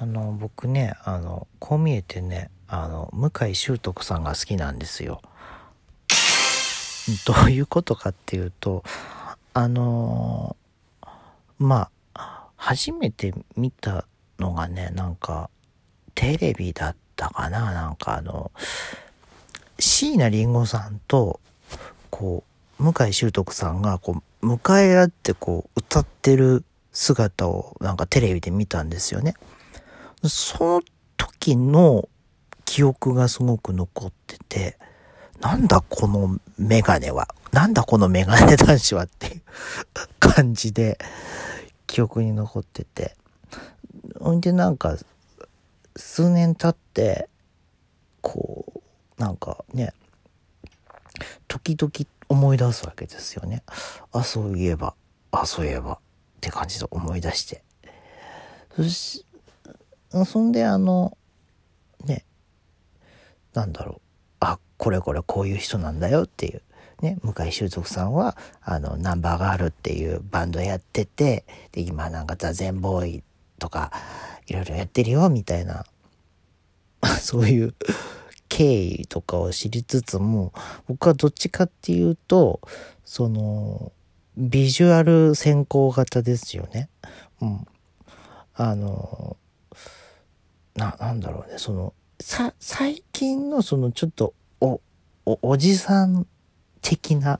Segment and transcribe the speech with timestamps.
[0.00, 5.20] あの、僕ね、あの、こう見えてね、あの、向井秀徳さんが好きなんですよ。
[7.26, 8.84] どういうことかっていうと、
[9.54, 10.56] あの
[11.58, 14.04] まあ、初めて見た
[14.38, 15.50] のがね、なんか、
[16.14, 18.52] テレビだったかななんかあの、
[19.80, 21.40] 椎名林檎さんと、
[22.10, 22.44] こ
[22.78, 29.34] う、向井秀徳さんが、こう、向かい合ってこう、歌ってる姿をなんかテレビで見たんですよね。
[30.24, 30.82] その
[31.16, 32.08] 時の
[32.64, 34.78] 記憶がすごく残ってて、
[35.40, 39.42] なんだこのメガネは、なんだこのメガネ男子はっていう
[40.18, 40.98] 感じで
[41.86, 43.16] 記憶に残ってて。
[44.20, 44.96] ほんでなんか、
[45.96, 47.28] 数年経って、
[48.20, 48.64] こ
[49.18, 49.92] う、なんかね、
[51.46, 51.92] 時々
[52.28, 53.62] 思い出すわけですよね。
[54.12, 54.94] あ、そういえば、
[55.30, 55.98] あ、そういえば、っ
[56.40, 57.62] て感じで思い出して。
[58.76, 59.24] そし、
[60.24, 61.16] そんであの、
[62.04, 62.24] ね、
[63.54, 64.00] なんだろう。
[64.40, 66.62] あ、これこれこういう人なんだよっていう。
[67.02, 73.22] ね、向井秀徳さんは、あの、ナンバーガールっていうバンドやってて、で、今なんかザ・ゼンボーイ
[73.58, 73.92] とか、
[74.46, 75.84] いろいろやってるよ、みたいな、
[77.20, 77.74] そういう
[78.48, 80.52] 経緯とかを知りつつも、
[80.88, 82.60] 僕はどっちかっていうと、
[83.04, 83.92] その、
[84.36, 86.88] ビジュアル先行型ですよね。
[87.40, 87.66] うん。
[88.54, 89.36] あの、
[90.78, 94.80] な、なんだろうね、その、さ、最近のそのちょっと、お、
[95.26, 96.26] お、おじさん
[96.80, 97.38] 的な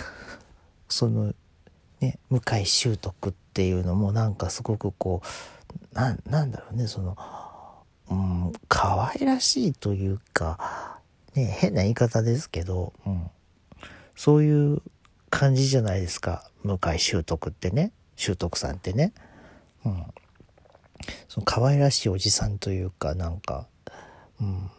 [0.88, 1.34] その、
[2.00, 7.16] ね、向井秀徳っていうのもなんかすごくこう、な、なんだろうね、その、
[8.10, 11.00] うん、可愛らしいというか、
[11.34, 13.30] ね、変な言い方ですけど、うん、
[14.16, 14.82] そういう
[15.30, 16.50] 感じじゃないですか。
[16.62, 19.12] 向井秀徳ってね、秀徳さんってね。
[19.84, 20.04] うん。
[21.28, 23.66] その可愛らしいおじさんというか、なんか、
[24.40, 24.70] うん。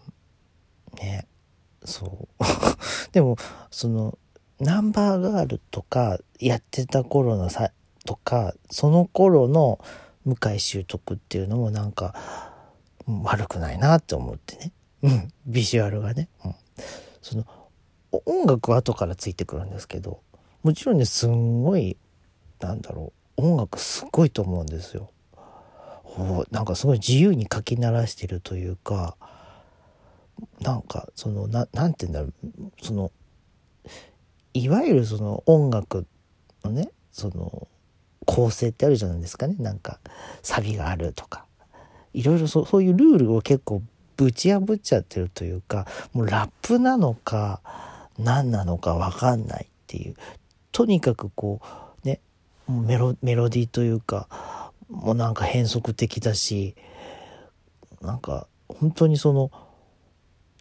[0.97, 1.27] ね。
[1.83, 2.43] そう。
[3.11, 3.37] でも、
[3.69, 4.17] その、
[4.59, 7.71] ナンバーガールとかやってた頃のさ、
[8.05, 9.79] とか、その頃の
[10.25, 12.15] 向井秀徳っていうのもなんか、
[13.23, 14.71] 悪くないなって思ってね。
[15.03, 15.33] うん。
[15.47, 16.29] ビジュアルがね。
[16.45, 16.55] うん。
[17.21, 17.45] その、
[18.11, 20.21] 音楽は後からついてくるんですけど、
[20.63, 21.97] もちろんね、すんごい、
[22.59, 25.09] なんだろう、音楽すっごいと思うんですよ。
[26.51, 29.15] なんかすごい自由に書き鳴らしてるというか、
[30.59, 32.71] なんかそのななんて言うんだろう。
[32.81, 33.11] その
[34.53, 36.05] いわゆるその音楽
[36.63, 37.67] のねその
[38.25, 39.55] 構成ってあるじゃないですかね。
[39.59, 39.99] なんか
[40.41, 41.45] サビがあるとか。
[42.13, 43.81] いろいろそそういうルールを結構
[44.17, 47.61] ぶち破っちゃってるというかもうラップなのか
[48.19, 50.15] 何なのか分かんないっていう。
[50.73, 51.61] とにかくこ
[52.03, 52.19] うね
[52.67, 54.27] メロメロディーというか
[54.91, 56.75] もうなんか変則的だし
[58.01, 59.51] なんか本当にその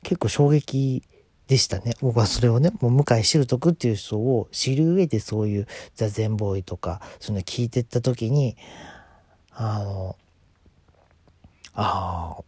[0.02, 1.02] 結構衝撃
[1.50, 1.94] でしたね。
[2.00, 8.56] 僕はそれをね、もう向井秀徳っていう人を知る上でそういうザ・ゼンボーイとか、そういうの聞いてった時に、
[9.50, 10.16] あの、
[11.74, 12.42] ああ、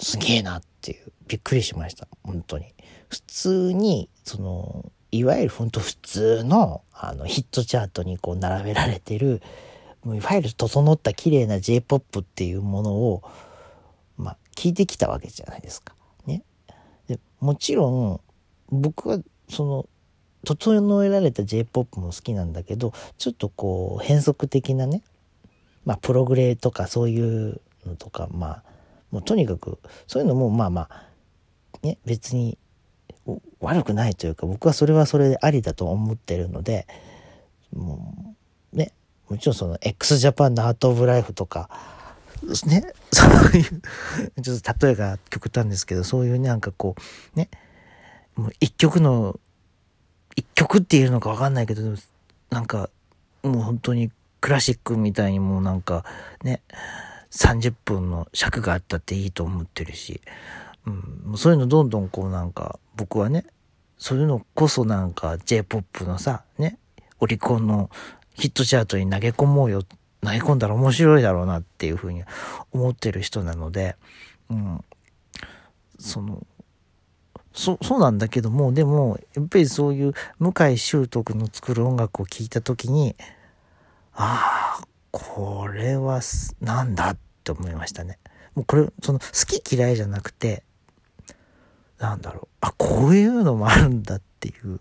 [0.00, 2.08] すげえなっていう、びっくりしました。
[2.24, 2.72] 本当に。
[3.10, 9.42] 普通に、その、いわゆる本当普通の、あの、ヒットチャートにこう並べられてる、
[10.14, 13.22] いわゆる整った綺麗な J-POP っていうものを、
[14.16, 15.94] まあ、聞いてきたわけじゃないですか。
[16.26, 16.42] ね
[17.08, 18.20] でもちろん
[18.70, 19.18] 僕は
[19.48, 19.88] その
[20.44, 25.02] 整えられた J-POP も好きなんだけどちょっとこう変則的なね
[25.84, 28.62] まあプログレとかそういうのとかまあ
[29.10, 31.02] もうとにかくそういうのもまあまあ
[31.82, 32.58] ね別に
[33.60, 36.86] 悪くないというか僕はそれはそれでありだと思ってるので
[37.74, 38.34] も
[38.72, 38.92] うね
[39.28, 41.68] もちろんその x ジャパンのアート・オブ・ライフとか
[42.66, 46.94] ね、 そういう、ちょっと例えが極端ですけど、そういうなんかこ
[47.34, 47.48] う、ね、
[48.34, 49.38] もう一曲の、
[50.36, 51.82] 一曲っていうのかわかんないけど、
[52.50, 52.90] なんか、
[53.42, 54.10] もう本当に
[54.40, 56.04] クラシックみたいにもうなんか、
[56.42, 56.62] ね、
[57.30, 60.20] 30分の尺があったっていいと思ってるし、
[60.86, 60.90] う
[61.32, 63.46] ん、そういうのどんどんこうなんか、僕はね、
[63.98, 66.78] そういうのこそなんか J-POP のさ、ね、
[67.18, 67.90] オリコンの
[68.38, 69.82] ヒットチャートに投げ込もうよ
[70.26, 72.24] 投げ込んだら面白いだろうなっていうふうに
[72.72, 73.96] 思ってる人なので、
[74.50, 74.84] うん、
[75.98, 76.44] その、
[77.52, 83.16] そ、そうなんだけども、でも、やっぱりそういう向井秀徳の作る音楽を聴いた時に、
[84.14, 86.20] ああ、これは
[86.60, 88.18] なんだって思いましたね。
[88.54, 90.64] もうこれ、その好き嫌いじゃなくて、
[91.98, 94.80] なんだろう、あ、こういうのもあるんだっていう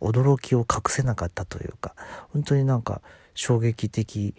[0.00, 1.94] 驚きを隠せなかったというか、
[2.32, 3.02] 本当になんか
[3.34, 4.34] 衝撃的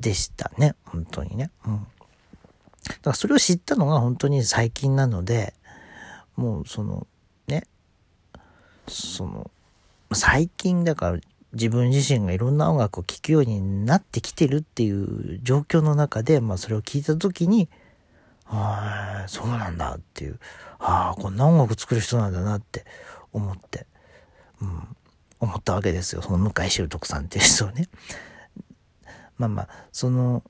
[0.00, 0.74] でしたね。
[0.84, 1.50] 本当にね。
[1.66, 1.86] うん。
[2.84, 5.54] だからそれを知ったのが本当に最近なので、
[6.36, 7.06] もうその、
[7.46, 7.66] ね、
[8.88, 9.50] その、
[10.12, 11.18] 最近だから
[11.52, 17.68] 自分自身がいろんな音楽を聴くようになってきてるっていう状況の中で、まあそれを聞いた時に、
[18.46, 20.38] ああ、そうなんだっていう、
[20.78, 22.84] ああ、こんな音楽作る人なんだなって
[23.32, 23.86] 思って、
[24.60, 24.96] うん、
[25.40, 26.22] 思ったわけですよ。
[26.22, 27.88] その向井秀徳さんっていう人をね。
[29.38, 30.42] まあまあ、その、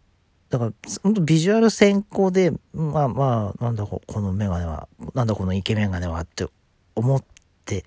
[0.51, 0.73] だから、
[1.03, 6.47] 本当ビジュアル先行で、まあまあ、なんだこのメガネは、なんだこのイケメンガネはって
[6.95, 7.25] 思っ
[7.65, 7.85] て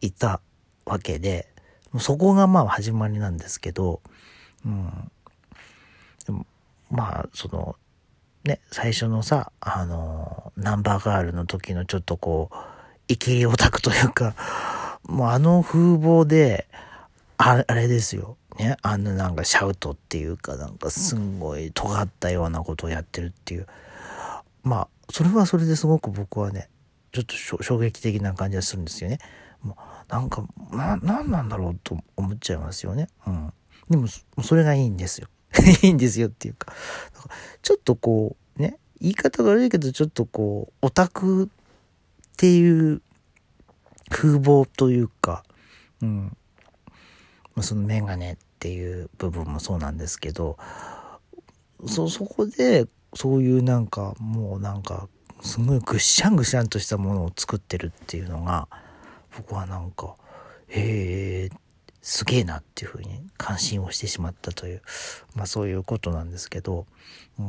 [0.00, 0.40] いた
[0.84, 1.48] わけで、
[2.00, 4.02] そこがまあ始まりなんですけど、
[4.64, 5.12] うん。
[6.90, 7.76] まあ、その、
[8.44, 12.56] ね、最初のさ、あの、ナンバーガールの時のちょっとこう、
[13.08, 14.34] イケリオタクというか、
[15.04, 16.68] もうあの風貌で、
[17.36, 18.36] あれですよ。
[18.58, 23.66] ね、あのなんかシャウトっていうかなんかすんごい尖ったようなことをやってるっていう。
[24.64, 26.68] まあ、それはそれですごく僕はね、
[27.12, 29.18] ちょっと衝撃的な感じがするんですよね。
[29.62, 33.08] もうなんか、な、なんなんだろうと思っちゃいますよね。
[33.26, 33.52] うん。
[33.88, 34.06] でも、
[34.42, 35.28] それがいいんですよ。
[35.82, 36.72] いいんですよっていうか。
[37.62, 41.48] ちょっとこう、ね、言い方が悪いけど、ちょっとこう、オタクっ
[42.36, 43.02] ていう
[44.10, 45.44] 風貌というか、
[46.00, 46.36] うん。
[47.62, 50.56] そのメガネっていう部分もそうなんですけど
[51.86, 55.08] そそこでそういうなんかもうなんか
[55.40, 58.68] すごいぐっしゃんぐしゃんとしたものを作ってるっていうのが
[59.36, 60.16] 僕はなんか
[60.68, 61.50] へえ
[62.00, 64.82] すげえなっていうふうに感心をしてしまったという
[65.34, 66.86] まあそういうことなんですけど、
[67.38, 67.46] うん、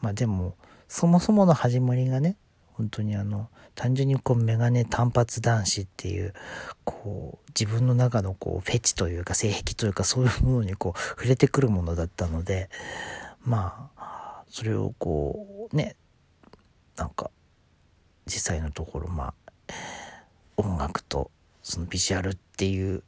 [0.00, 0.54] まあでも
[0.88, 2.36] そもそもの始まりがね
[2.72, 6.32] 本当にあの単純にこうメガネ単発男子っていう
[6.84, 12.70] こう自分の中のこうフェチというか性癖というかそういうものにこう触れてくるものだったので
[13.44, 15.96] まあそれをこうね
[16.96, 17.30] なんか
[18.26, 19.72] 実際のところまあ
[20.56, 21.30] 音楽と
[21.62, 23.02] そのビジュアルっていう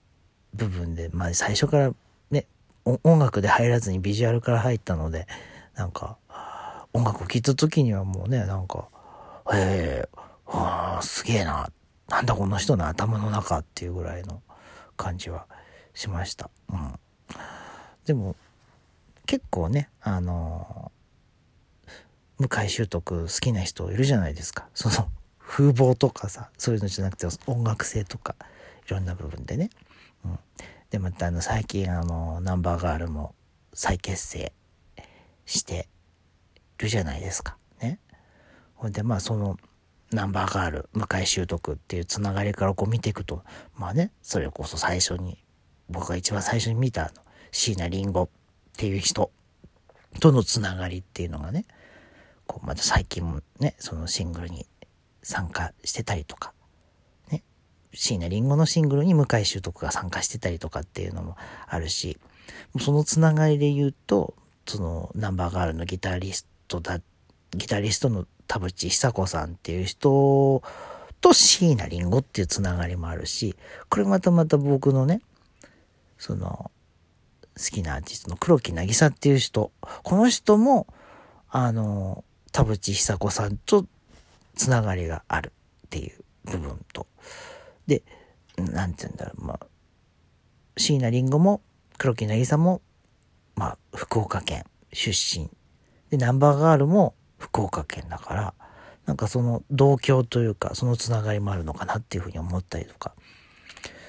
[0.55, 1.93] 部分でまあ最初から
[2.31, 2.47] ね
[2.85, 5.27] 音楽で入らずにビジュアルから入ったので
[5.75, 6.17] なんか
[6.93, 8.89] 音楽を聴いた時にはもうねなんか
[9.53, 11.71] ええああ、すげえな。
[12.09, 14.43] なんだこの人の頭の中っていうぐらいの
[14.97, 15.47] 感じは
[15.95, 16.51] しました。
[16.73, 16.99] うん。
[18.05, 18.35] でも、
[19.27, 20.91] 結構ね、あの
[22.39, 24.69] 向井秀徳好きな人いるじゃないですか。
[24.75, 25.09] その
[25.39, 28.35] 風貌とかさ、そういうのじゃなくて音楽性とか、
[28.87, 29.71] いろんな部分でね。
[30.25, 30.39] うん。
[30.91, 33.35] で、またあの、最近あの、ナンバーガールも
[33.73, 34.53] 再結成
[35.47, 35.89] して
[36.79, 37.57] るじゃないですか。
[37.81, 38.01] ね。
[38.75, 39.57] ほんで、まあその、
[40.11, 43.45] ナンバーガール、向井秀徳っていうつながりからこう見ていくと、
[43.77, 45.45] まあね、それこそ最初に、
[45.89, 47.23] 僕が一番最初に見たあの、
[47.53, 48.29] 椎名林檎っ
[48.77, 49.31] ていう人
[50.19, 51.65] とのつながりっていうのがね、
[52.47, 54.67] こうまた最近もね、そのシングルに
[55.23, 56.53] 参加してたりとか、
[57.93, 62.19] 椎名林檎のシングルに向井秀徳が参加してたりとかっていうのもあるし、
[62.79, 64.35] そのつながりで言うと、
[64.67, 67.01] そのナンバーガールのギタリストだ、
[67.53, 70.63] ギタリストの田淵久子さんっていう人
[71.21, 73.57] と椎名林檎っていうつながりもあるし、
[73.89, 75.21] これまたまた僕のね、
[76.19, 76.71] その、
[77.57, 79.73] 好きなアーティストの黒木渚っていう人、
[80.03, 80.87] この人も、
[81.51, 83.87] あの、田淵久子さんと
[84.55, 85.53] つながりがある
[85.87, 87.07] っていう部分と。
[87.91, 88.05] で、
[88.57, 89.67] なんて言うんだろう、まあ、
[90.77, 91.61] 椎名林檎も
[91.99, 92.83] 黒木渚も、
[93.57, 95.51] まあ、福岡県出身。
[96.11, 98.55] で、ナンバーガールも福岡県だから、
[99.07, 103.13] なんかその同郷というか、そのつながりもあるのかなっていうふうに思ったりとか、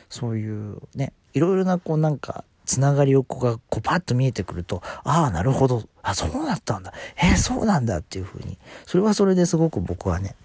[0.10, 5.82] そういうね、いろいろなこうなんか、つながりをこうがこうパッと見えてくると、ああ、なるほど。
[6.04, 6.94] あ、そうだったんだ。
[7.18, 8.60] えー、そうなんだっていうふうに。
[8.86, 10.36] それはそれですごく僕はね、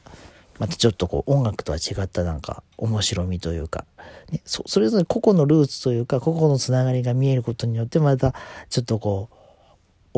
[0.58, 3.84] またちょっとこう音楽とは違ったなんか面白みというか、
[4.30, 8.34] ね、そそれぞれ個々のルーツというか、個々のつながりが見えることによってまた
[8.70, 9.36] ちょっとこう、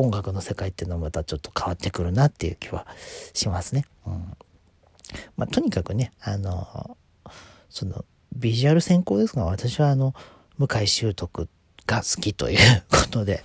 [0.01, 2.87] 音楽の世界っていうのはまたちょっと変わってくるなっていう気は
[3.33, 3.85] しますね。
[4.07, 4.13] うん。
[5.35, 6.97] まあ、とにかくね、あの、
[7.69, 8.05] その、
[8.35, 10.13] ビジュアル先行ですが、私はあの、
[10.57, 11.49] 向井秀徳
[11.85, 13.43] が好きということで、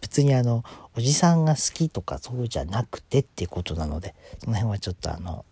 [0.00, 0.64] 別にあの、
[0.96, 5.44] おじさんが好きとかそうじゃなくてっていうことなので、その辺はちょっとあの、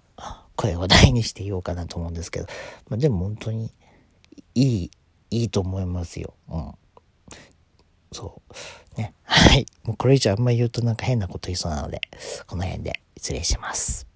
[0.59, 2.47] 声を大にして言おうかなと思うんですけど、
[2.91, 3.73] まあ、でも本当に
[4.57, 4.91] いい、
[5.31, 6.35] いいと思いますよ。
[6.50, 6.73] うん。
[8.11, 8.43] そ
[8.97, 9.00] う。
[9.00, 9.15] ね。
[9.23, 9.67] はい。
[9.85, 12.00] もうこれ以上あんま言うとなんか変なこと言いそうなので、
[12.49, 14.08] この辺で失礼します。